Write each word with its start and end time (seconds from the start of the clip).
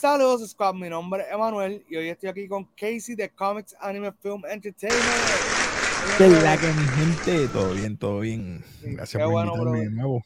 Saludos, 0.00 0.48
Squad. 0.48 0.76
Mi 0.76 0.88
nombre 0.88 1.24
es 1.24 1.30
Emanuel 1.30 1.84
y 1.90 1.96
hoy 1.96 2.08
estoy 2.08 2.30
aquí 2.30 2.48
con 2.48 2.64
Casey 2.74 3.14
de 3.14 3.28
Comics 3.28 3.76
Anime 3.78 4.10
Film 4.12 4.40
Entertainment. 4.48 5.04
¿Qué 6.16 6.26
la 6.26 6.56
que 6.56 6.72
mi 6.72 6.86
gente? 6.86 7.48
Todo 7.48 7.74
bien, 7.74 7.98
todo 7.98 8.20
bien. 8.20 8.64
Gracias 8.80 9.22
por 9.22 9.30
bueno, 9.30 9.52
invitarme 9.52 9.80
de 9.80 9.90
nuevo. 9.90 10.24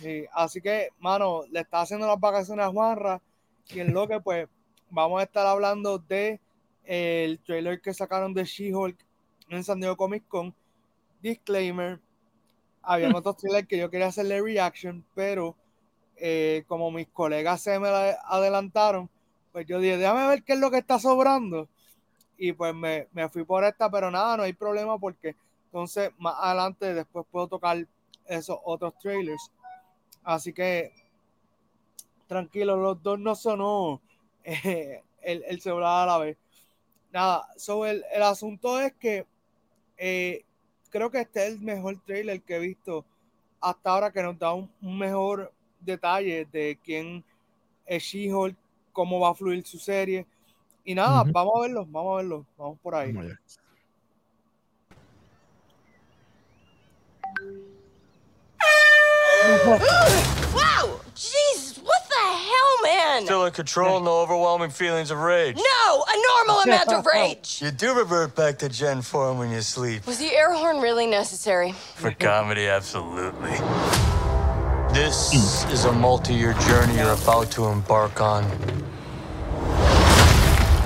Sí, 0.00 0.24
así 0.32 0.60
que, 0.60 0.88
mano, 0.98 1.44
le 1.48 1.60
está 1.60 1.82
haciendo 1.82 2.08
las 2.08 2.18
vacaciones 2.18 2.66
a 2.66 2.70
Juanra 2.70 3.22
y 3.68 3.78
en 3.78 3.94
lo 3.94 4.08
que, 4.08 4.18
pues, 4.18 4.48
vamos 4.90 5.20
a 5.20 5.22
estar 5.22 5.46
hablando 5.46 5.98
de 5.98 6.40
el 6.82 7.38
trailer 7.38 7.80
que 7.80 7.94
sacaron 7.94 8.34
de 8.34 8.46
She-Hulk 8.46 8.98
en 9.48 9.62
San 9.62 9.78
Diego 9.78 9.96
Comic 9.96 10.26
Con. 10.26 10.52
Disclaimer, 11.22 12.00
había 12.82 13.10
otros 13.16 13.36
trailers 13.36 13.68
que 13.68 13.78
yo 13.78 13.90
quería 13.90 14.08
hacerle 14.08 14.42
reaction, 14.42 15.04
pero 15.14 15.54
eh, 16.20 16.64
como 16.66 16.90
mis 16.90 17.08
colegas 17.08 17.62
se 17.62 17.78
me 17.78 17.90
la 17.90 18.18
adelantaron, 18.24 19.08
pues 19.52 19.66
yo 19.66 19.80
dije, 19.80 19.96
déjame 19.96 20.26
ver 20.26 20.42
qué 20.42 20.54
es 20.54 20.58
lo 20.58 20.70
que 20.70 20.78
está 20.78 20.98
sobrando. 20.98 21.68
Y 22.36 22.52
pues 22.52 22.74
me, 22.74 23.08
me 23.12 23.28
fui 23.28 23.44
por 23.44 23.64
esta, 23.64 23.90
pero 23.90 24.10
nada, 24.10 24.36
no 24.36 24.42
hay 24.44 24.52
problema 24.52 24.98
porque 24.98 25.34
entonces 25.66 26.10
más 26.18 26.34
adelante 26.38 26.94
después 26.94 27.26
puedo 27.30 27.48
tocar 27.48 27.86
esos 28.26 28.58
otros 28.64 28.96
trailers. 28.98 29.50
Así 30.22 30.52
que 30.52 30.92
tranquilo, 32.26 32.76
los 32.76 33.02
dos 33.02 33.18
no 33.18 33.34
sonó 33.34 34.00
eh, 34.44 35.02
el, 35.22 35.42
el, 35.46 35.60
celular 35.60 36.02
a 36.02 36.12
la 36.12 36.18
vez. 36.18 36.36
Nada, 37.12 37.48
sobre 37.56 37.90
el, 37.90 38.04
el, 38.12 38.22
asunto 38.22 38.80
es 38.80 38.92
que 38.94 39.26
eh, 39.96 40.44
creo 40.90 41.10
que 41.10 41.20
este 41.20 41.46
es 41.46 41.54
el 41.54 41.60
mejor 41.60 41.98
trailer 42.04 42.40
que 42.42 42.56
he 42.56 42.60
visto 42.60 43.04
hasta 43.60 43.90
ahora 43.90 44.12
que 44.12 44.22
nos 44.22 44.38
da 44.38 44.52
un 44.52 44.70
mejor 44.80 45.52
detalle 45.80 46.46
de 46.50 46.78
quién 46.84 47.24
es 47.86 48.02
She-Hulk, 48.02 48.56
cómo 48.92 49.20
va 49.20 49.30
a 49.30 49.34
fluir 49.34 49.66
su 49.66 49.78
serie. 49.78 50.26
Y 50.84 50.94
nada, 50.94 51.22
uh 51.22 51.26
-huh. 51.26 51.32
vamos 51.32 51.54
a 51.56 51.60
verlo, 51.60 51.86
vamos 51.86 52.12
a 52.12 52.16
verlo, 52.16 52.46
vamos 52.56 52.78
por 52.82 52.94
ahí. 52.94 53.12
Vamos 53.12 53.38
wow! 60.54 61.00
Jeez, 61.14 61.78
what 61.82 62.08
the 62.08 62.14
hell, 62.16 62.82
man? 62.82 63.24
Still 63.24 63.44
in 63.46 63.52
control, 63.52 64.00
no 64.00 64.18
overwhelming 64.20 64.70
feelings 64.70 65.10
of 65.10 65.18
rage. 65.18 65.56
No, 65.56 66.04
a 66.04 66.22
normal 66.28 66.60
amount 66.62 66.92
of 66.92 67.06
rage. 67.06 67.60
You 67.62 67.70
do 67.70 67.94
revert 67.94 68.34
back 68.34 68.58
to 68.58 68.68
Gen 68.68 69.02
form 69.02 69.38
when 69.38 69.50
you 69.50 69.60
sleep. 69.60 70.06
Was 70.06 70.18
the 70.18 70.32
air 70.32 70.52
horn 70.52 70.80
really 70.80 71.06
necessary? 71.06 71.72
For 71.96 72.12
comedy, 72.12 72.66
absolutely. 72.66 73.52
This 74.98 75.30
hmm. 75.32 75.72
is 75.72 75.84
a 75.84 75.92
multi-year 75.92 76.54
journey 76.54 76.96
you're 76.96 77.12
about 77.12 77.52
to 77.52 77.66
embark 77.66 78.20
on. 78.20 78.42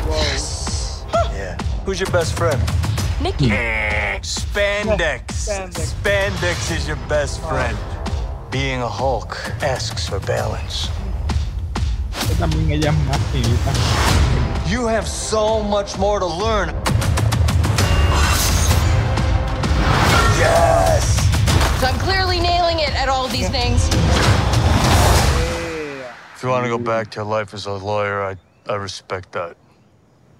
Yes. 0.06 1.06
Yeah. 1.32 1.56
Who's 1.86 1.98
your 1.98 2.10
best 2.10 2.36
friend? 2.36 2.60
Nikki. 3.22 3.50
Eh. 3.50 4.18
Spandex. 4.20 5.24
Spandex. 5.32 5.94
Spandex 5.94 6.76
is 6.76 6.86
your 6.86 6.98
best 7.08 7.40
friend. 7.48 7.74
Being 8.50 8.82
a 8.82 8.86
Hulk 8.86 9.34
asks 9.62 10.06
for 10.06 10.20
balance. 10.20 10.90
También 12.38 12.70
ella 12.70 12.90
es 12.90 12.96
más 13.08 13.18
finita. 13.32 13.72
You 14.70 14.88
have 14.88 15.08
so 15.08 15.62
much 15.62 15.96
more 15.96 16.20
to 16.20 16.26
learn. 16.26 16.68
Yes. 20.38 20.81
So 21.82 21.88
I'm 21.88 21.98
clearly 21.98 22.38
nailing 22.38 22.78
it 22.78 22.94
at 22.94 23.08
all 23.08 23.26
these 23.26 23.48
things. 23.48 23.88
If 26.36 26.40
you 26.40 26.48
want 26.48 26.64
to 26.64 26.68
go 26.68 26.78
back 26.78 27.10
to 27.10 27.16
your 27.16 27.24
life 27.24 27.52
as 27.54 27.66
a 27.66 27.72
lawyer, 27.72 28.22
I, 28.22 28.36
I 28.70 28.76
respect 28.76 29.32
that. 29.32 29.56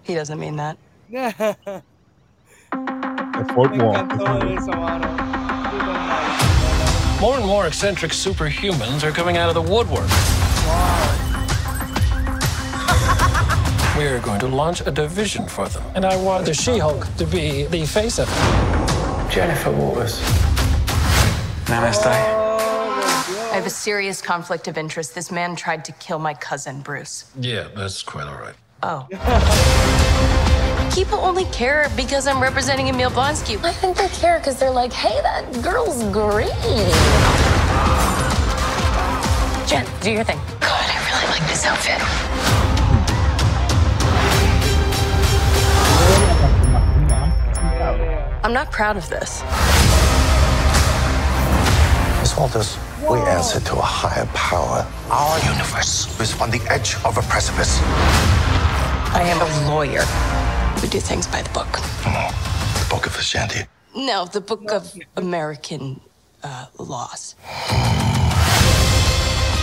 He 0.05 0.15
doesn't 0.15 0.39
mean 0.39 0.55
that. 0.55 0.79
The 1.11 1.83
wall. 3.57 3.67
encantó 3.67 4.57
eso, 4.57 4.71
mano. 4.71 5.09
More 7.21 7.39
and 7.39 7.47
more 7.47 7.67
eccentric 7.67 8.13
superhumans 8.13 9.03
are 9.03 9.11
coming 9.11 9.37
out 9.37 9.49
of 9.49 9.57
the 9.57 9.63
woodwork. 9.63 10.07
We're 13.97 14.21
going 14.21 14.39
to 14.39 14.47
launch 14.47 14.87
a 14.87 14.93
division 14.93 15.49
for 15.49 15.69
them. 15.69 15.83
And 15.97 16.05
I 16.05 16.15
want 16.15 16.47
the 16.47 16.55
She 16.55 16.79
Hulk 16.79 17.09
to 17.17 17.27
be 17.27 17.65
the 17.65 17.85
face 17.85 18.21
of 18.21 18.29
it. 18.31 19.33
Jennifer 19.33 19.73
Waters. 19.73 20.23
Namaste. 21.67 22.07
I 22.07 23.55
have 23.55 23.67
a 23.67 23.71
serious 23.71 24.21
conflict 24.23 24.67
of 24.67 24.77
interest. 24.79 25.15
This 25.15 25.31
man 25.31 25.55
tried 25.57 25.85
to 25.85 25.93
kill 25.93 26.19
my 26.19 26.35
cousin, 26.35 26.81
Bruce. 26.81 27.31
Yeah, 27.39 27.69
that's 27.75 28.03
quite 28.03 28.27
all 28.27 28.39
right. 28.39 28.55
Oh. 28.83 29.07
People 30.95 31.19
only 31.21 31.45
care 31.47 31.91
because 31.97 32.27
I'm 32.27 32.43
representing 32.43 32.89
Emil 32.89 33.11
Blonsky. 33.11 33.63
I 33.65 33.73
think 33.73 33.97
they 33.97 34.09
care 34.09 34.39
because 34.39 34.59
they're 34.59 34.71
like, 34.71 34.93
hey, 34.93 35.21
that 35.23 35.63
girl's 35.63 36.03
green. 36.13 36.49
Jen, 39.69 39.87
do 40.01 40.11
your 40.11 40.25
thing. 40.25 40.39
God, 40.61 40.85
I 40.85 40.99
really 41.09 41.27
like 41.31 41.49
this 41.49 41.65
outfit. 41.65 42.01
I'm 48.45 48.53
not 48.53 48.73
proud 48.73 48.97
of 48.97 49.09
this. 49.09 49.43
Miss 52.43 52.55
Walters, 52.55 52.79
we 53.09 53.19
answer 53.31 53.61
to 53.61 53.77
a 53.77 53.83
higher 53.83 54.27
power. 54.35 54.85
Our 55.11 55.39
universe 55.49 56.19
is 56.21 56.41
on 56.41 56.51
the 56.51 56.61
edge 56.69 56.97
of 57.05 57.17
a 57.17 57.23
precipice. 57.23 57.79
I 59.15 59.23
am 59.25 59.41
a 59.41 59.71
lawyer. 59.71 60.03
We 60.83 60.89
do 60.89 60.99
things 60.99 61.29
by 61.29 61.43
the 61.43 61.51
book. 61.51 61.71
The 62.03 62.87
Book 62.91 63.07
of 63.07 63.17
Ashanti. 63.17 63.61
No, 63.95 64.25
the 64.25 64.41
book 64.41 64.73
of 64.73 64.93
American 65.17 66.01
uh, 66.43 66.67
laws. 66.79 67.37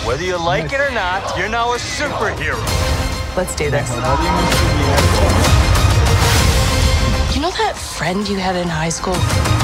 Whether 0.05 0.23
you 0.23 0.37
like 0.37 0.71
it 0.71 0.79
or 0.79 0.91
not, 0.91 1.37
you're 1.37 1.49
now 1.49 1.73
a 1.73 1.77
superhero. 1.77 2.63
Let's 3.35 3.55
do 3.55 3.69
this. 3.69 3.89
You 7.35 7.41
know 7.41 7.51
that 7.51 7.75
friend 7.75 8.25
you 8.29 8.37
had 8.37 8.55
in 8.55 8.69
high 8.69 8.89
school 8.89 9.15
who 9.15 9.58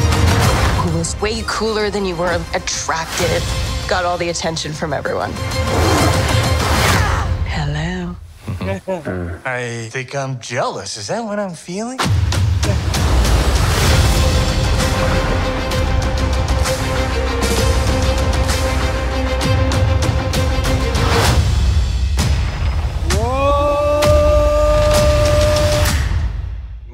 was 1.05 1.21
way 1.21 1.43
cooler 1.45 1.89
than 1.89 2.05
you 2.05 2.15
were 2.15 2.41
attractive, 2.53 3.43
got 3.87 4.05
all 4.05 4.17
the 4.17 4.29
attention 4.29 4.73
from 4.73 4.93
everyone? 4.93 5.31
Hello. 7.45 8.15
I 9.45 9.89
think 9.91 10.15
I'm 10.15 10.39
jealous. 10.39 10.97
Is 10.97 11.07
that 11.07 11.23
what 11.23 11.39
I'm 11.39 11.53
feeling? 11.53 11.99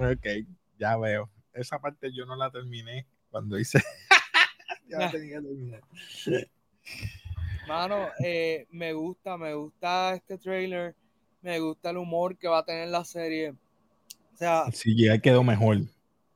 Ok, 0.01 0.45
ya 0.77 0.97
veo. 0.97 1.29
Esa 1.53 1.79
parte 1.79 2.11
yo 2.11 2.25
no 2.25 2.35
la 2.35 2.49
terminé 2.49 3.05
cuando 3.31 3.57
hice. 3.57 3.79
ya 4.87 5.09
tenía 5.11 5.37
que 5.37 5.47
terminar. 5.47 5.81
Mano, 7.67 8.09
eh, 8.23 8.67
me 8.71 8.93
gusta, 8.93 9.37
me 9.37 9.53
gusta 9.53 10.15
este 10.15 10.37
trailer. 10.37 10.95
Me 11.41 11.59
gusta 11.59 11.89
el 11.89 11.97
humor 11.97 12.37
que 12.37 12.47
va 12.47 12.59
a 12.59 12.65
tener 12.65 12.89
la 12.89 13.03
serie. 13.03 13.51
O 14.33 14.37
sea, 14.37 14.65
Sí, 14.71 14.95
ya 14.95 15.17
quedó 15.19 15.43
mejor. 15.43 15.77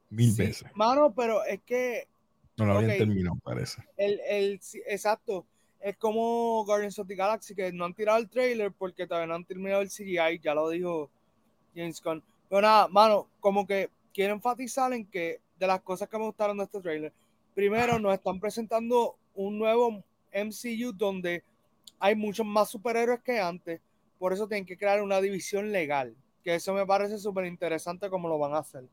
Mil 0.10 0.32
sí, 0.32 0.42
veces. 0.44 0.70
mano, 0.76 1.14
pero 1.14 1.44
es 1.46 1.62
que 1.64 2.08
No 2.58 2.66
lo 2.66 2.78
habían 2.78 2.92
ok. 2.92 2.98
terminado, 2.98 3.36
parece. 3.44 3.84
el, 3.98 4.20
el, 4.28 4.62
sí, 4.62 4.82
exacto, 4.88 5.46
es 5.82 5.98
como 5.98 6.64
Guardians 6.66 6.98
of 7.00 7.08
the 7.08 7.16
Galaxy, 7.16 7.54
que 7.56 7.72
no 7.74 7.86
han 7.86 7.94
tirado 7.94 8.18
el 8.20 8.30
trailer 8.30 8.72
porque 8.72 9.06
todavía 9.08 9.28
no 9.28 9.36
han 9.36 9.46
terminado 9.46 9.82
el 9.82 9.90
CGI, 9.90 10.40
ya 10.42 10.54
lo 10.54 10.70
dijo 10.70 11.10
James 11.76 12.02
Gunn. 12.02 12.24
Pero 12.50 12.62
nada, 12.62 12.88
mano, 12.88 13.28
como 13.40 13.66
que 13.68 13.90
quiero 14.14 14.34
enfatizar 14.34 14.94
en 14.94 15.06
que 15.06 15.42
de 15.60 15.68
las 15.68 15.82
cosas 15.82 16.10
que 16.10 16.18
me 16.18 16.26
gustaron 16.26 16.58
de 16.58 16.64
este 16.66 16.82
trailer, 16.82 17.14
primero 17.54 18.00
nos 18.00 18.14
están 18.14 18.40
presentando 18.40 19.16
un 19.34 19.58
nuevo 19.58 20.04
MCU 20.32 20.92
donde 20.92 21.44
hay 22.00 22.16
muchos 22.16 22.46
más 22.46 22.70
superhéroes 22.70 23.22
que 23.22 23.40
antes, 23.40 23.80
por 24.20 24.34
eso 24.34 24.48
tienen 24.48 24.66
que 24.66 24.78
crear 24.78 25.02
una 25.02 25.22
división 25.22 25.72
legal, 25.72 26.16
que 26.44 26.56
eso 26.56 26.74
me 26.74 26.86
parece 26.86 27.18
súper 27.18 27.46
interesante 27.46 28.10
como 28.10 28.28
lo 28.28 28.38
van 28.38 28.54
a 28.54 28.60
hacer. 28.60 28.84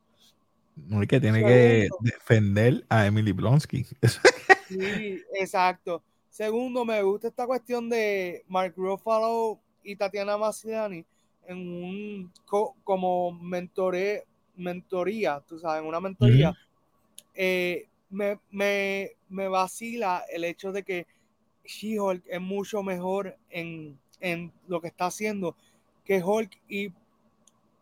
Es 1.00 1.08
que 1.08 1.20
tiene 1.20 1.44
que 1.44 1.88
defender 2.00 2.84
a 2.88 3.06
Emily 3.06 3.32
Blonsky. 3.32 3.86
Sí, 4.68 5.22
exacto. 5.34 6.02
Segundo, 6.30 6.86
me 6.86 7.02
gusta 7.02 7.28
esta 7.28 7.46
cuestión 7.46 7.90
de 7.90 8.42
Mark 8.48 8.72
Ruffalo 8.74 9.58
y 9.84 9.96
Tatiana 9.96 10.38
Maslany 10.38 11.04
en 11.46 11.58
un 11.58 12.32
co- 12.46 12.74
como 12.82 13.32
mentore, 13.32 14.24
mentoría, 14.62 15.42
tú 15.46 15.58
sabes, 15.58 15.86
una 15.86 16.00
mentoría. 16.00 16.56
Eh, 17.34 17.88
me, 18.10 18.38
me, 18.50 19.12
me 19.28 19.48
vacila 19.48 20.24
el 20.30 20.44
hecho 20.44 20.72
de 20.72 20.82
que 20.82 21.06
She-Hulk 21.64 22.24
es 22.26 22.40
mucho 22.40 22.82
mejor 22.82 23.36
en, 23.50 23.98
en 24.20 24.52
lo 24.68 24.80
que 24.80 24.88
está 24.88 25.06
haciendo 25.06 25.56
que 26.04 26.22
Hulk 26.22 26.58
y 26.68 26.92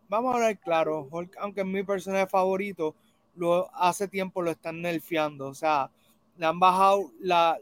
vamos 0.07 0.31
a 0.31 0.35
hablar 0.35 0.59
claro, 0.59 1.07
Hulk, 1.09 1.37
aunque 1.39 1.61
es 1.61 1.67
mi 1.67 1.83
personaje 1.83 2.27
favorito, 2.27 2.95
lo 3.35 3.73
hace 3.73 4.07
tiempo 4.07 4.41
lo 4.41 4.51
están 4.51 4.81
nerfeando, 4.81 5.47
o 5.47 5.53
sea, 5.53 5.89
le 6.37 6.45
han 6.45 6.59
bajado 6.59 7.11
las 7.19 7.57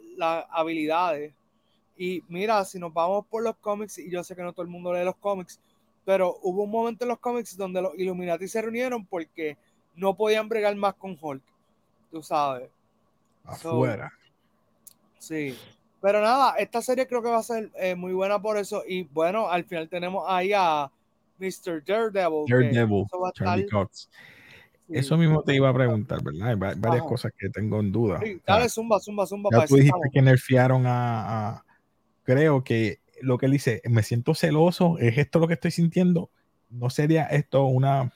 habilidades. 0.50 1.34
Y 1.98 2.24
mira, 2.28 2.64
si 2.66 2.80
nos 2.80 2.94
vamos 2.94 3.26
por 3.28 3.44
los 3.44 3.56
cómics, 3.58 3.98
y 4.00 4.10
yo 4.10 4.24
sé 4.24 4.36
que 4.36 4.42
no 4.42 4.54
todo 4.54 4.64
el 4.64 4.70
mundo 4.70 4.94
lee 4.94 5.04
los 5.04 5.18
cómics, 5.18 5.60
pero 6.10 6.40
hubo 6.42 6.64
un 6.64 6.72
momento 6.72 7.06
en 7.06 7.10
los 7.10 7.20
cómics 7.20 7.56
donde 7.56 7.84
los 7.84 7.94
Illuminati 7.96 8.48
se 8.48 8.60
reunieron 8.64 9.06
porque 9.06 9.60
no 9.94 10.18
podían 10.18 10.50
bregar 10.50 10.76
más 10.76 10.96
con 10.96 11.16
Hulk, 11.22 11.44
tú 12.10 12.24
sabes. 12.24 12.68
Afuera. 13.44 14.12
sí. 15.20 15.56
Pero 16.02 16.20
nada, 16.20 16.56
esta 16.58 16.82
serie 16.82 17.06
creo 17.06 17.22
que 17.22 17.30
va 17.30 17.38
a 17.38 17.44
ser 17.44 17.70
eh, 17.76 17.94
muy 17.94 18.14
buena 18.14 18.42
por 18.42 18.58
eso. 18.58 18.82
Y 18.88 19.04
bueno, 19.04 19.52
al 19.52 19.66
final 19.66 19.88
tenemos 19.88 20.26
ahí 20.28 20.52
a 20.52 20.90
Mr. 21.38 21.86
Daredevil. 21.86 22.46
Daredevil, 22.48 23.06
Charlie 23.36 23.70
Cox. 23.70 24.10
Eso 24.90 25.16
mismo 25.16 25.44
te 25.44 25.54
iba 25.54 25.70
a 25.70 25.74
preguntar, 25.76 26.24
¿verdad? 26.24 26.48
Hay 26.48 26.56
varias 26.56 27.04
cosas 27.04 27.32
que 27.38 27.50
tengo 27.50 27.82
en 27.82 27.92
duda. 27.92 28.20
dale, 28.48 28.68
zumba, 28.68 29.00
zumba, 29.00 29.28
zumba. 29.28 29.52
Ya 29.52 29.68
tú 29.68 29.76
dijiste 29.76 30.10
que 30.12 30.24
nerfearon 30.24 30.86
a, 30.88 31.64
Creo 32.24 32.64
que 32.64 32.98
lo 33.22 33.38
que 33.38 33.46
él 33.46 33.54
dice, 33.54 33.82
me 33.90 34.04
siento 34.04 34.36
celoso, 34.36 34.98
¿es 35.00 35.18
esto 35.18 35.40
lo 35.40 35.48
que 35.48 35.54
estoy 35.54 35.72
sintiendo? 35.72 36.30
¿No 36.70 36.90
sería 36.90 37.26
esto 37.26 37.66
una 37.66 38.14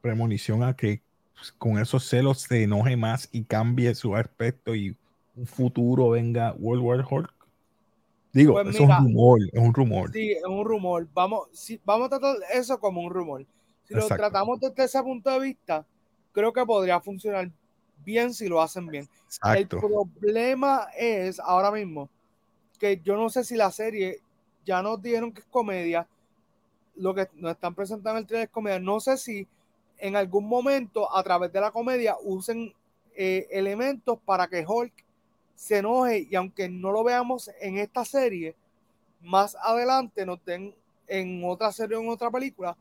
premonición 0.00 0.62
a 0.62 0.74
que 0.74 1.02
pues, 1.34 1.52
con 1.52 1.78
esos 1.78 2.08
celos 2.08 2.42
se 2.42 2.62
enoje 2.62 2.96
más 2.96 3.28
y 3.32 3.44
cambie 3.44 3.94
su 3.94 4.16
aspecto 4.16 4.74
y 4.74 4.96
un 5.36 5.46
futuro 5.46 6.10
venga 6.10 6.54
World 6.58 6.82
War 6.82 7.06
Hulk? 7.08 7.34
Digo, 8.32 8.54
pues 8.54 8.74
es 8.74 8.80
un 8.80 8.90
rumor, 8.90 9.40
es 9.52 9.60
un 9.60 9.74
rumor. 9.74 10.12
Sí, 10.12 10.32
es 10.32 10.44
un 10.44 10.64
rumor. 10.64 11.08
Vamos, 11.14 11.48
sí, 11.52 11.80
vamos 11.84 12.06
a 12.06 12.18
tratar 12.18 12.36
eso 12.52 12.78
como 12.78 13.00
un 13.00 13.10
rumor. 13.10 13.46
Si 13.84 13.94
lo 13.94 14.06
tratamos 14.06 14.60
desde 14.60 14.84
ese 14.84 15.02
punto 15.02 15.30
de 15.30 15.40
vista, 15.40 15.86
creo 16.32 16.52
que 16.52 16.64
podría 16.66 17.00
funcionar 17.00 17.50
bien 18.04 18.34
si 18.34 18.48
lo 18.48 18.60
hacen 18.60 18.86
bien. 18.86 19.08
El 19.56 19.66
problema 19.66 20.88
es 20.96 21.40
ahora 21.40 21.70
mismo 21.70 22.10
que 22.78 23.00
yo 23.04 23.16
no 23.16 23.28
sé 23.28 23.44
si 23.44 23.56
la 23.56 23.70
serie 23.70 24.20
ya 24.64 24.82
nos 24.82 25.00
dijeron 25.02 25.32
que 25.32 25.40
es 25.40 25.46
comedia, 25.46 26.06
lo 26.96 27.14
que 27.14 27.28
nos 27.34 27.52
están 27.52 27.74
presentando 27.74 28.10
en 28.10 28.16
el 28.18 28.26
trailer 28.26 28.48
es 28.48 28.52
comedia. 28.52 28.78
No 28.78 29.00
sé 29.00 29.16
si 29.16 29.46
en 29.98 30.16
algún 30.16 30.48
momento 30.48 31.14
a 31.14 31.22
través 31.22 31.52
de 31.52 31.60
la 31.60 31.70
comedia 31.70 32.16
usen 32.22 32.72
eh, 33.16 33.46
elementos 33.50 34.18
para 34.24 34.46
que 34.46 34.64
Hulk 34.66 34.92
se 35.54 35.78
enoje 35.78 36.26
y 36.30 36.36
aunque 36.36 36.68
no 36.68 36.92
lo 36.92 37.02
veamos 37.02 37.50
en 37.60 37.78
esta 37.78 38.04
serie, 38.04 38.54
más 39.20 39.56
adelante 39.56 40.24
nos 40.24 40.44
den 40.44 40.74
en 41.08 41.42
otra 41.44 41.72
serie 41.72 41.96
o 41.96 42.00
en 42.00 42.10
otra 42.10 42.30
película, 42.30 42.76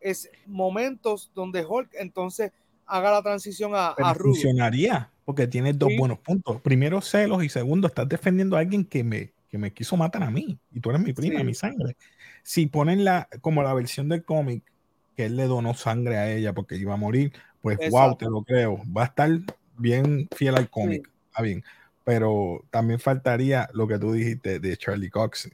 es 0.00 0.30
momentos 0.46 1.30
donde 1.34 1.64
Hulk 1.64 1.90
entonces 1.94 2.52
haga 2.86 3.10
la 3.10 3.22
transición 3.22 3.72
a, 3.74 3.88
a 3.88 4.14
Funcionaría, 4.14 5.10
porque 5.24 5.46
tiene 5.46 5.72
dos 5.72 5.90
buenos 5.98 6.18
puntos. 6.18 6.60
Primero, 6.60 7.00
celos 7.00 7.44
y 7.44 7.48
segundo, 7.48 7.88
estás 7.88 8.08
defendiendo 8.08 8.56
a 8.56 8.60
alguien 8.60 8.84
que 8.84 9.04
me, 9.04 9.32
que 9.48 9.58
me 9.58 9.72
quiso 9.72 9.96
matar 9.96 10.22
a 10.22 10.30
mí 10.30 10.58
y 10.72 10.80
tú 10.80 10.90
eres 10.90 11.02
mi 11.02 11.12
prima, 11.12 11.42
mi 11.42 11.54
sangre. 11.54 11.96
Si 12.42 12.66
ponen 12.66 13.04
la, 13.04 13.28
como 13.40 13.62
la 13.62 13.74
versión 13.74 14.08
del 14.08 14.24
cómic, 14.24 14.62
que 15.16 15.26
él 15.26 15.36
le 15.36 15.44
donó 15.44 15.74
sangre 15.74 16.16
a 16.18 16.30
ella 16.30 16.52
porque 16.52 16.76
iba 16.76 16.94
a 16.94 16.98
morir, 16.98 17.32
pues 17.62 17.78
wow, 17.90 18.16
te 18.16 18.26
lo 18.26 18.42
creo. 18.42 18.82
Va 18.96 19.02
a 19.02 19.06
estar 19.06 19.30
bien 19.78 20.28
fiel 20.34 20.56
al 20.56 20.68
cómic. 20.68 21.08
Está 21.28 21.42
bien. 21.42 21.64
Pero 22.04 22.64
también 22.70 23.00
faltaría 23.00 23.68
lo 23.72 23.88
que 23.88 23.98
tú 23.98 24.12
dijiste 24.12 24.58
de 24.60 24.76
Charlie 24.76 25.08
Cox 25.08 25.48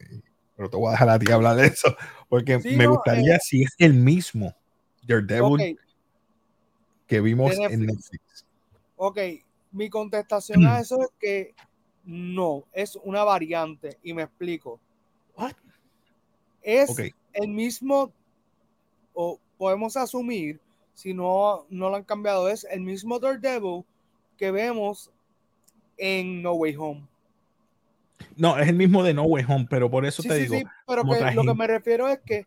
pero 0.61 0.69
te 0.69 0.77
voy 0.77 0.89
a 0.89 0.91
dejar 0.91 1.09
a 1.09 1.19
ti 1.19 1.33
hablar 1.33 1.57
de 1.57 1.69
eso, 1.69 1.97
porque 2.29 2.59
me 2.59 2.87
gustaría 2.87 3.37
eh, 3.37 3.41
si 3.43 3.63
es 3.63 3.71
el 3.79 3.95
mismo 3.95 4.55
Daredevil 5.09 5.79
que 7.11 7.21
vimos 7.21 7.53
en 7.59 7.87
Netflix. 7.87 8.47
Ok, 8.97 9.19
mi 9.73 9.91
contestación 9.91 10.65
a 10.65 10.79
eso 10.81 11.03
es 11.03 11.09
que 11.19 11.55
no, 12.05 12.65
es 12.73 12.97
una 13.03 13.25
variante 13.25 13.99
y 14.03 14.15
me 14.15 14.23
explico. 14.23 14.79
Es 16.63 16.95
el 17.33 17.49
mismo, 17.49 18.13
o 19.13 19.41
podemos 19.59 19.97
asumir, 19.97 20.61
si 20.95 21.13
no, 21.15 21.67
no 21.69 21.91
lo 21.91 21.97
han 21.97 22.05
cambiado, 22.05 22.49
es 22.49 22.65
el 22.71 22.83
mismo 22.83 23.19
Daredevil 23.19 23.85
que 24.37 24.51
vemos 24.51 25.11
en 25.97 26.43
No 26.43 26.53
Way 26.53 26.77
Home. 26.77 27.09
No, 28.37 28.59
es 28.59 28.69
el 28.69 28.77
mismo 28.77 29.03
de 29.03 29.15
No 29.15 29.25
Way 29.25 29.45
Home, 29.49 29.67
pero 29.69 29.91
por 29.91 30.05
eso 30.07 30.23
te 30.23 30.35
digo. 30.35 30.57
Sí, 30.57 30.65
pero 30.87 31.03
lo 31.03 31.43
que 31.43 31.55
me 31.55 31.67
refiero 31.67 32.09
es 32.09 32.21
que 32.21 32.47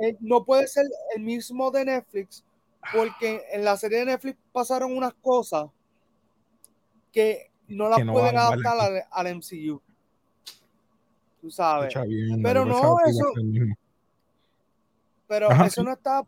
eh, 0.00 0.16
no 0.20 0.44
puede 0.44 0.66
ser 0.66 0.86
el 1.14 1.22
mismo 1.22 1.70
de 1.70 1.84
Netflix, 1.84 2.42
porque 2.92 3.42
en 3.52 3.64
la 3.64 3.76
serie 3.76 3.98
de 3.98 4.06
Netflix 4.06 4.38
pasaron 4.52 4.96
unas 4.96 5.14
cosas 5.14 5.66
que 7.12 7.50
no 7.68 7.88
las 7.88 8.00
pueden 8.04 8.36
adaptar 8.36 9.06
al, 9.10 9.36
MCU. 9.36 9.80
Tú 11.40 11.50
sabes. 11.50 11.94
pero 12.42 12.64
no, 12.64 12.96
eso. 13.06 13.24
Pero 15.26 15.50
eso 15.50 15.82
no 15.82 15.92
está 15.92 16.26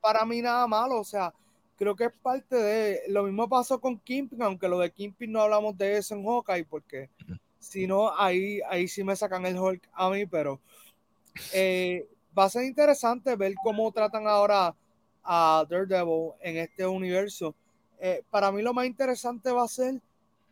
para 0.00 0.24
mí 0.24 0.40
nada 0.40 0.66
malo. 0.66 1.00
O 1.00 1.04
sea, 1.04 1.32
creo 1.76 1.94
que 1.94 2.04
es 2.04 2.12
parte 2.12 2.56
de. 2.56 3.00
Lo 3.08 3.24
mismo 3.24 3.48
pasó 3.48 3.80
con 3.80 3.98
Kimping, 3.98 4.42
aunque 4.42 4.68
lo 4.68 4.78
de 4.78 4.90
Kimping 4.90 5.30
no 5.30 5.42
hablamos 5.42 5.76
de 5.76 5.98
eso 5.98 6.14
en 6.14 6.24
Hawkeye, 6.24 6.64
porque 6.64 7.10
si 7.58 7.86
no, 7.86 8.16
ahí, 8.18 8.60
ahí 8.68 8.88
sí 8.88 9.04
me 9.04 9.16
sacan 9.16 9.46
el 9.46 9.58
Hulk 9.58 9.88
a 9.92 10.10
mí, 10.10 10.26
pero 10.26 10.60
eh, 11.52 12.08
va 12.36 12.44
a 12.44 12.50
ser 12.50 12.64
interesante 12.64 13.36
ver 13.36 13.54
cómo 13.62 13.92
tratan 13.92 14.26
ahora 14.26 14.74
a 15.24 15.64
Daredevil 15.68 16.32
en 16.40 16.58
este 16.58 16.86
universo. 16.86 17.54
Eh, 17.98 18.22
para 18.30 18.50
mí 18.50 18.62
lo 18.62 18.72
más 18.72 18.86
interesante 18.86 19.50
va 19.50 19.64
a 19.64 19.68
ser 19.68 20.00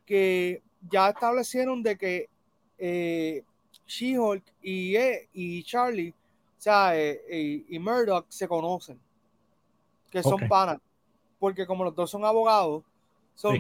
que 0.05 0.62
ya 0.91 1.11
establecieron 1.11 1.82
de 1.82 1.97
que 1.97 2.29
eh, 2.79 3.43
She-Hulk 3.87 4.44
y, 4.62 4.97
y 5.32 5.62
Charlie, 5.65 6.11
o 6.11 6.61
sea, 6.61 6.93
y, 6.97 7.79
Murdoch 7.79 8.26
se 8.29 8.47
conocen, 8.47 8.99
que 10.11 10.23
son 10.23 10.49
panas, 10.49 10.79
porque 11.38 11.67
como 11.67 11.85
los 11.85 11.94
dos 11.94 12.11
son 12.11 12.25
abogados, 12.25 12.85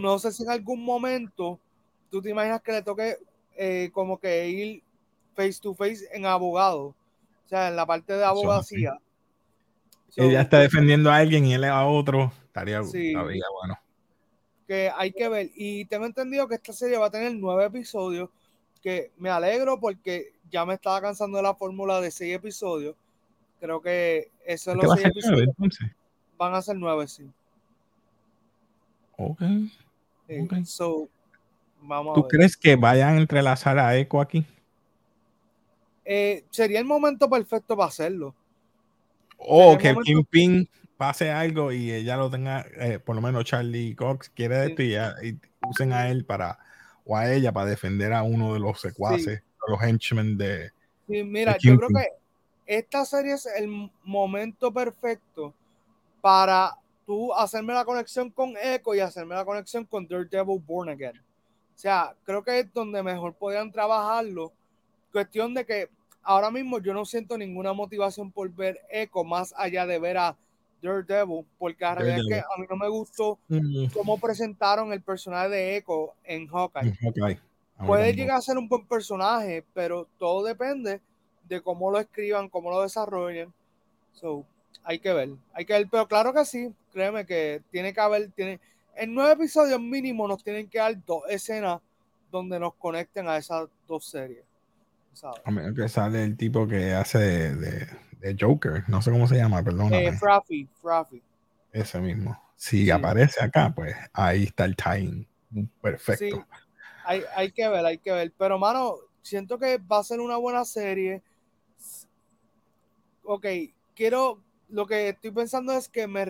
no 0.00 0.18
sé 0.18 0.32
si 0.32 0.42
en 0.42 0.50
algún 0.50 0.84
momento 0.84 1.58
tú 2.10 2.20
te 2.20 2.30
imaginas 2.30 2.62
que 2.62 2.72
le 2.72 2.82
toque 2.82 3.16
eh, 3.56 3.90
como 3.92 4.18
que 4.18 4.48
ir 4.48 4.82
face 5.34 5.60
to 5.60 5.74
face 5.74 6.08
en 6.12 6.26
abogado, 6.26 6.86
o 6.86 6.94
sea, 7.48 7.68
en 7.68 7.76
la 7.76 7.86
parte 7.86 8.12
de 8.12 8.24
abogacía. 8.24 8.98
Ella 10.16 10.40
está 10.40 10.58
defendiendo 10.58 11.10
a 11.10 11.16
alguien 11.16 11.44
y 11.46 11.54
él 11.54 11.64
a 11.64 11.86
otro, 11.86 12.32
estaría, 12.44 12.80
bueno. 12.80 13.78
Que 14.66 14.90
hay 14.94 15.12
que 15.12 15.28
ver. 15.28 15.50
Y 15.54 15.84
tengo 15.86 16.06
entendido 16.06 16.48
que 16.48 16.56
esta 16.56 16.72
serie 16.72 16.98
va 16.98 17.06
a 17.06 17.10
tener 17.10 17.34
nueve 17.34 17.66
episodios, 17.66 18.30
que 18.82 19.12
me 19.16 19.30
alegro 19.30 19.78
porque 19.78 20.32
ya 20.50 20.64
me 20.66 20.74
estaba 20.74 21.00
cansando 21.00 21.36
de 21.36 21.42
la 21.42 21.54
fórmula 21.54 22.00
de 22.00 22.10
seis 22.10 22.34
episodios. 22.34 22.96
Creo 23.60 23.80
que 23.80 24.30
eso 24.44 24.72
es 24.72 24.76
lo 24.76 24.94
episodios. 24.94 25.54
Van 26.36 26.54
a 26.54 26.62
ser 26.62 26.76
nueve, 26.76 27.08
sí. 27.08 27.28
Ok. 29.16 29.42
okay. 30.28 30.64
So, 30.64 31.08
¿Tú 32.14 32.28
crees 32.28 32.56
que 32.56 32.76
vayan 32.76 33.16
a 33.16 33.20
entrelazar 33.20 33.78
a 33.78 33.96
Echo 33.96 34.20
aquí? 34.20 34.44
Eh, 36.04 36.44
sería 36.50 36.78
el 36.78 36.84
momento 36.84 37.28
perfecto 37.28 37.76
para 37.76 37.88
hacerlo. 37.88 38.34
O 39.38 39.78
que 39.78 39.90
el, 39.90 39.98
Kingpin 39.98 40.68
pase 40.96 41.30
algo 41.30 41.72
y 41.72 41.92
ella 41.92 42.16
lo 42.16 42.28
tenga, 42.28 42.66
eh, 42.76 42.98
por 42.98 43.14
lo 43.14 43.22
menos 43.22 43.44
Charlie 43.44 43.94
Cox 43.94 44.30
quiere 44.30 44.66
esto 44.66 44.82
y, 44.82 45.38
usen 45.68 45.92
a 45.92 46.10
él 46.10 46.24
para, 46.24 46.58
o 47.04 47.16
a 47.16 47.32
ella 47.32 47.52
para 47.52 47.70
defender 47.70 48.12
a 48.12 48.22
uno 48.22 48.52
de 48.54 48.60
los 48.60 48.80
secuaces, 48.80 49.42
los 49.68 49.82
henchmen 49.82 50.36
de. 50.36 50.70
Sí, 51.06 51.22
mira, 51.24 51.56
yo 51.58 51.76
creo 51.76 51.88
que 51.88 52.08
esta 52.66 53.04
serie 53.04 53.34
es 53.34 53.46
el 53.46 53.90
momento 54.04 54.72
perfecto 54.72 55.54
para 56.20 56.76
tú 57.06 57.32
hacerme 57.32 57.72
la 57.72 57.84
conexión 57.84 58.30
con 58.30 58.54
Echo 58.62 58.94
y 58.94 59.00
hacerme 59.00 59.34
la 59.34 59.44
conexión 59.44 59.84
con 59.84 60.06
Daredevil 60.06 60.60
Born 60.66 60.90
Again. 60.90 61.16
O 61.16 61.80
sea, 61.80 62.14
creo 62.24 62.42
que 62.42 62.60
es 62.60 62.72
donde 62.74 63.02
mejor 63.02 63.34
podrían 63.34 63.70
trabajarlo. 63.70 64.52
Cuestión 65.12 65.54
de 65.54 65.64
que 65.64 65.88
ahora 66.22 66.50
mismo 66.50 66.78
yo 66.78 66.94
no 66.94 67.04
siento 67.04 67.38
ninguna 67.38 67.72
motivación 67.72 68.30
por 68.30 68.50
ver 68.50 68.80
Echo 68.90 69.24
más 69.24 69.54
allá 69.56 69.86
de 69.86 69.98
ver 69.98 70.18
a 70.18 70.36
Daredevil, 70.82 71.44
porque 71.58 71.84
la 71.84 71.94
realidad 71.94 72.18
es 72.20 72.26
que 72.28 72.38
a 72.38 72.60
mí 72.60 72.66
no 72.68 72.76
me 72.76 72.88
gustó 72.88 73.38
mm. 73.48 73.86
cómo 73.92 74.18
presentaron 74.18 74.92
el 74.92 75.02
personaje 75.02 75.48
de 75.48 75.76
Echo 75.76 76.14
en 76.24 76.46
Hawkeye. 76.46 76.94
Puede 77.86 78.12
llegar 78.12 78.38
a 78.38 78.42
ser 78.42 78.58
un 78.58 78.68
buen 78.68 78.86
personaje, 78.86 79.64
pero 79.72 80.08
todo 80.18 80.44
depende 80.44 81.00
de 81.48 81.60
cómo 81.60 81.90
lo 81.90 81.98
escriban, 81.98 82.48
cómo 82.48 82.70
lo 82.70 82.82
desarrollen. 82.82 83.52
So, 84.12 84.44
hay 84.82 84.98
que 84.98 85.12
ver, 85.12 85.30
hay 85.52 85.64
que 85.64 85.72
ver, 85.74 85.88
pero 85.90 86.08
claro 86.08 86.32
que 86.32 86.44
sí, 86.44 86.72
créeme 86.92 87.24
que 87.24 87.62
tiene 87.70 87.92
que 87.92 88.00
haber, 88.00 88.30
tiene, 88.32 88.60
en 88.96 89.14
nueve 89.14 89.32
episodios 89.32 89.80
mínimo 89.80 90.26
nos 90.26 90.42
tienen 90.42 90.68
que 90.68 90.78
dar 90.78 91.04
dos 91.04 91.22
escenas 91.28 91.80
donde 92.30 92.58
nos 92.58 92.74
conecten 92.74 93.28
a 93.28 93.36
esas 93.36 93.68
dos 93.86 94.04
series. 94.06 94.47
¿Sabes? 95.18 95.40
A 95.44 95.50
menos 95.50 95.74
que 95.74 95.88
sale 95.88 96.24
el 96.24 96.36
tipo 96.36 96.66
que 96.66 96.92
hace 96.94 97.18
de, 97.18 97.54
de- 97.56 97.86
de 98.20 98.36
Joker, 98.38 98.82
no 98.88 99.00
sé 99.00 99.10
cómo 99.12 99.28
se 99.28 99.36
llama, 99.36 99.62
perdóname. 99.62 100.06
Eh, 100.06 100.12
Fraffy, 100.12 100.68
Fraffy. 100.82 101.22
Ese 101.72 102.00
mismo. 102.00 102.40
Si 102.56 102.84
Sí. 102.84 102.90
aparece 102.90 103.42
acá, 103.42 103.72
pues 103.74 103.94
ahí 104.12 104.44
está 104.44 104.64
el 104.64 104.74
time. 104.74 105.26
Perfecto. 105.80 106.36
Sí, 106.36 106.42
hay, 107.04 107.22
hay 107.36 107.52
que 107.52 107.68
ver, 107.68 107.86
hay 107.86 107.98
que 107.98 108.10
ver. 108.10 108.32
Pero, 108.36 108.58
mano, 108.58 108.96
siento 109.22 109.56
que 109.58 109.78
va 109.78 109.98
a 109.98 110.04
ser 110.04 110.18
una 110.20 110.36
buena 110.36 110.64
serie. 110.64 111.22
Ok, 113.24 113.46
quiero. 113.94 114.42
Lo 114.70 114.86
que 114.86 115.10
estoy 115.10 115.30
pensando 115.30 115.72
es 115.72 115.88
que 115.88 116.06
me 116.06 116.24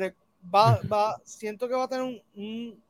va, 0.55 0.81
va, 0.93 1.17
siento 1.25 1.69
que 1.69 1.75
va 1.75 1.85
a 1.85 1.89
tener 1.89 2.05
un, 2.05 2.23
un 2.37 2.83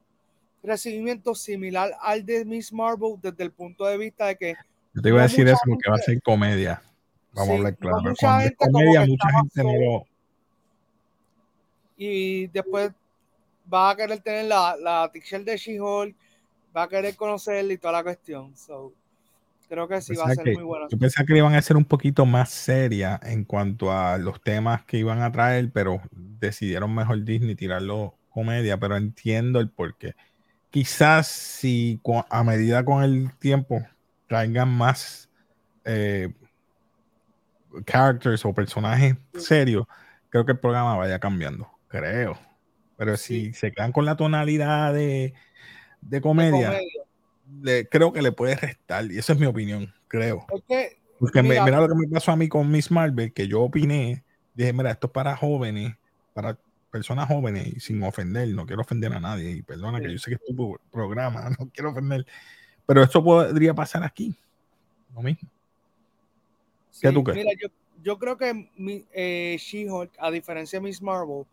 recibimiento 0.62 1.34
similar 1.34 1.92
al 2.02 2.26
de 2.26 2.44
Miss 2.44 2.70
Marvel 2.72 3.14
desde 3.22 3.44
el 3.44 3.52
punto 3.52 3.86
de 3.86 3.96
vista 3.96 4.26
de 4.26 4.36
que 4.36 4.56
Yo 4.98 5.02
te 5.02 5.08
iba 5.10 5.20
a 5.20 5.22
decir 5.22 5.46
eso 5.46 5.60
porque 5.64 5.88
va 5.88 5.94
a 5.94 5.98
ser 5.98 6.20
comedia. 6.22 6.82
Vamos 7.32 7.46
Sí, 7.46 7.52
a 7.52 7.56
hablar 7.56 7.76
claro. 7.76 8.02
mucha 8.02 8.14
Cuando 8.20 8.42
gente 8.42 8.56
comedia, 8.56 9.06
mucha 9.06 9.28
gente 9.30 9.62
no 9.64 9.72
lo. 9.72 10.06
y 11.96 12.46
después 12.48 12.90
va 13.72 13.90
a 13.90 13.96
querer 13.96 14.18
tener 14.20 14.46
la, 14.46 14.76
la 14.76 15.08
t-shirt 15.12 15.44
de 15.44 15.56
She-Hulk, 15.56 16.16
va 16.76 16.82
a 16.84 16.88
querer 16.88 17.14
conocerla 17.14 17.72
y 17.72 17.78
toda 17.78 17.92
la 17.92 18.02
cuestión. 18.02 18.56
So, 18.56 18.92
creo 19.68 19.86
que 19.86 20.00
sí 20.00 20.16
va 20.16 20.24
a 20.24 20.34
ser 20.34 20.44
que- 20.44 20.54
muy 20.54 20.62
buena. 20.64 20.86
yo 20.90 20.98
pensaba 20.98 21.26
que 21.26 21.36
iban 21.36 21.54
a 21.54 21.62
ser 21.62 21.76
un 21.76 21.84
poquito 21.84 22.26
más 22.26 22.50
seria 22.50 23.20
en 23.22 23.44
cuanto 23.44 23.92
a 23.92 24.18
los 24.18 24.40
temas 24.42 24.84
que 24.84 24.98
iban 24.98 25.22
a 25.22 25.30
traer, 25.30 25.70
pero 25.72 26.00
decidieron 26.10 26.92
mejor 26.92 27.22
Disney 27.24 27.54
tirarlo 27.54 28.14
comedia, 28.30 28.78
pero 28.78 28.96
entiendo 28.96 29.60
el 29.60 29.70
porqué. 29.70 30.14
Quizás 30.70 31.28
si 31.28 32.00
a 32.30 32.42
medida 32.42 32.84
con 32.84 33.02
el 33.04 33.32
tiempo 33.38 33.82
traigan 34.28 34.68
más 34.68 35.28
eh, 35.84 36.28
characters 37.84 38.44
o 38.44 38.54
personajes 38.54 39.16
serios, 39.34 39.86
creo 40.30 40.44
que 40.44 40.52
el 40.52 40.58
programa 40.58 40.96
vaya 40.96 41.18
cambiando, 41.18 41.68
creo. 41.88 42.38
Pero 42.96 43.16
si 43.16 43.52
se 43.54 43.72
quedan 43.72 43.92
con 43.92 44.04
la 44.04 44.16
tonalidad 44.16 44.92
de, 44.92 45.34
de 46.00 46.16
De 46.16 46.20
comedia, 46.20 46.78
le- 47.62 47.88
creo 47.88 48.12
que 48.12 48.22
le 48.22 48.32
puede 48.32 48.56
restar, 48.56 49.10
y 49.10 49.18
esa 49.18 49.32
es 49.32 49.38
mi 49.38 49.46
opinión, 49.46 49.92
creo. 50.08 50.46
Porque 51.18 51.42
me- 51.42 51.60
mira, 51.60 51.80
lo 51.80 51.88
que 51.88 51.94
me 51.94 52.08
pasó 52.08 52.32
a 52.32 52.36
mí 52.36 52.48
con 52.48 52.70
Miss 52.70 52.90
Marvel, 52.90 53.32
que 53.32 53.48
yo 53.48 53.62
opiné, 53.62 54.24
dije, 54.54 54.72
mira, 54.72 54.90
esto 54.90 55.06
es 55.08 55.12
para 55.12 55.36
jóvenes, 55.36 55.94
para 56.32 56.58
personas 56.90 57.28
jóvenes, 57.28 57.66
y 57.66 57.80
sin 57.80 58.02
ofender, 58.02 58.48
no 58.48 58.66
quiero 58.66 58.82
ofender 58.82 59.12
a 59.12 59.20
nadie, 59.20 59.50
y 59.50 59.62
perdona 59.62 60.00
que 60.00 60.06
Sí. 60.06 60.12
yo 60.12 60.18
sé 60.18 60.30
que 60.30 60.34
es 60.36 60.44
tu 60.46 60.56
pro- 60.56 60.80
programa, 60.90 61.50
no 61.60 61.70
quiero 61.72 61.90
ofender, 61.90 62.26
pero 62.88 63.02
esto 63.02 63.22
podría 63.22 63.74
pasar 63.74 64.02
aquí, 64.02 64.34
lo 65.14 65.20
mismo. 65.20 65.46
¿Qué 66.98 67.08
sí, 67.08 67.14
tú 67.14 67.22
crees? 67.22 67.44
mira, 67.44 67.50
yo, 67.60 67.68
yo 68.02 68.18
creo 68.18 68.38
que 68.38 68.70
mi- 68.76 69.04
eh, 69.12 69.58
She-Hulk, 69.60 70.12
a 70.18 70.30
diferencia 70.30 70.78
de 70.80 70.86
Miss 70.86 71.02
Marvel, 71.02 71.44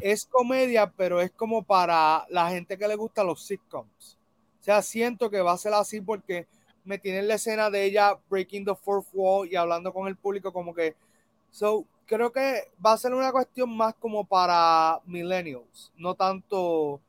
es 0.00 0.26
comedia, 0.26 0.92
pero 0.94 1.22
es 1.22 1.30
como 1.30 1.62
para 1.62 2.26
la 2.28 2.50
gente 2.50 2.76
que 2.76 2.86
le 2.86 2.96
gusta 2.96 3.24
los 3.24 3.42
sitcoms. 3.46 4.18
O 4.60 4.64
sea, 4.64 4.82
siento 4.82 5.30
que 5.30 5.40
va 5.40 5.52
a 5.52 5.58
ser 5.58 5.72
así 5.72 6.02
porque 6.02 6.46
me 6.84 6.98
tienen 6.98 7.26
la 7.28 7.36
escena 7.36 7.70
de 7.70 7.84
ella 7.86 8.18
breaking 8.28 8.66
the 8.66 8.74
fourth 8.74 9.06
wall 9.14 9.48
y 9.50 9.56
hablando 9.56 9.90
con 9.90 10.06
el 10.06 10.16
público 10.16 10.52
como 10.52 10.74
que... 10.74 10.94
So, 11.50 11.86
creo 12.04 12.30
que 12.30 12.64
va 12.84 12.92
a 12.92 12.98
ser 12.98 13.14
una 13.14 13.32
cuestión 13.32 13.74
más 13.74 13.94
como 13.94 14.22
para 14.26 15.00
millennials, 15.06 15.90
no 15.96 16.14
tanto, 16.14 17.00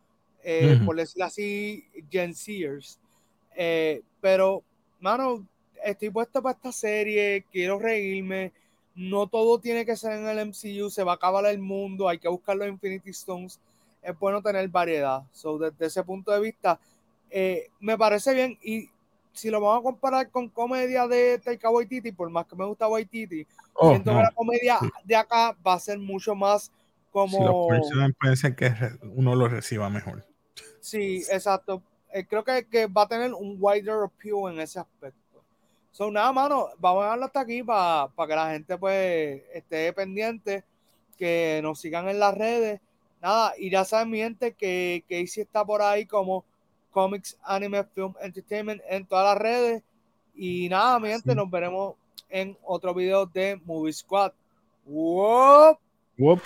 eh, 0.46 0.78
por 0.86 0.96
decirlo 0.96 1.26
así, 1.26 1.86
Gen 2.10 2.34
Zers. 2.34 2.98
Eh, 3.62 4.02
pero, 4.22 4.64
mano, 5.02 5.46
estoy 5.84 6.10
puesto 6.10 6.42
para 6.42 6.56
esta 6.56 6.72
serie, 6.72 7.44
quiero 7.52 7.78
reírme. 7.78 8.54
No 8.96 9.28
todo 9.28 9.60
tiene 9.60 9.86
que 9.86 9.98
ser 9.98 10.14
en 10.14 10.28
el 10.28 10.40
MCU, 10.48 10.90
se 10.90 11.04
va 11.04 11.12
a 11.12 11.16
acabar 11.16 11.46
el 11.46 11.60
mundo, 11.60 12.08
hay 12.08 12.20
que 12.20 12.30
buscar 12.30 12.56
los 12.56 12.70
Infinity 12.70 13.10
Stones. 13.10 13.60
Es 14.02 14.18
bueno 14.18 14.42
tener 14.42 14.66
variedad. 14.70 15.24
So, 15.34 15.58
desde 15.58 15.88
ese 15.88 16.04
punto 16.04 16.32
de 16.32 16.40
vista, 16.40 16.80
eh, 17.30 17.68
me 17.82 17.98
parece 17.98 18.34
bien. 18.34 18.58
Y 18.64 18.90
si 19.34 19.50
lo 19.50 19.60
vamos 19.60 19.82
a 19.82 19.84
comparar 19.84 20.30
con 20.30 20.48
comedia 20.48 21.06
de 21.06 21.38
Taika 21.40 21.70
Waititi, 21.70 22.14
por 22.14 22.30
más 22.30 22.46
que 22.46 22.56
me 22.56 22.66
gusta 22.66 22.88
Waititi, 22.88 23.46
Oh, 23.74 23.90
siento 23.90 24.12
no, 24.12 24.18
que 24.20 24.24
la 24.24 24.32
comedia 24.32 24.78
sí. 24.80 24.90
de 25.04 25.16
acá 25.18 25.56
va 25.66 25.74
a 25.74 25.80
ser 25.80 26.00
mucho 26.00 26.34
más 26.34 26.64
Si 26.64 26.72
los 26.72 26.82
como. 27.12 27.68
pueden 27.68 28.38
ser 28.38 28.56
que 28.56 28.74
uno 29.16 29.36
lo 29.36 29.50
reciba 29.50 29.90
mejor. 29.90 30.26
Sí, 30.80 31.24
exacto. 31.30 31.82
Eh, 32.12 32.26
creo 32.26 32.44
que, 32.44 32.68
que 32.68 32.88
va 32.88 33.04
a 33.04 33.08
tener 33.08 33.34
un 33.34 33.58
wider 33.60 34.04
appeal 34.04 34.52
en 34.54 34.60
ese 34.60 34.80
aspecto. 34.80 35.20
So, 35.92 36.10
nada, 36.12 36.32
mano, 36.32 36.70
vamos 36.78 37.02
a 37.02 37.06
dejarlo 37.06 37.26
hasta 37.26 37.40
aquí 37.42 37.64
para 37.64 38.10
que 38.28 38.36
la 38.36 38.52
gente 38.52 38.78
pues 38.78 39.42
esté 39.54 39.92
pendiente, 39.94 40.64
que 41.18 41.60
nos 41.62 41.80
sigan 41.80 42.08
en 42.08 42.20
las 42.20 42.36
redes. 42.38 42.80
Nada, 43.22 43.54
y 43.58 43.70
ya 43.70 43.84
saben, 43.84 44.10
mi 44.12 44.20
gente, 44.20 44.54
que 44.54 45.04
Casey 45.10 45.44
está 45.44 45.66
por 45.66 45.82
ahí 45.82 46.06
como 46.06 46.46
Comics 46.92 47.38
Anime 47.44 47.84
Film 47.84 48.14
Entertainment 48.22 48.82
en 48.88 49.06
todas 49.06 49.26
las 49.26 49.38
redes. 49.38 49.84
Y 50.36 50.70
nada, 50.70 51.00
mi 51.00 51.10
gente, 51.10 51.32
Sí. 51.32 51.36
nos 51.36 51.50
veremos 51.52 51.96
en 52.30 52.58
otro 52.64 52.94
video 52.94 53.26
de 53.26 53.60
Movie 53.66 53.92
Squad. 53.94 54.32
¡Wow! 54.86 55.78
Whoop. 56.18 56.42